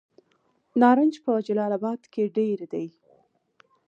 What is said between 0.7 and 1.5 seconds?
نارنج په